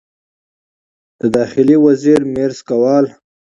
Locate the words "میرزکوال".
2.33-3.05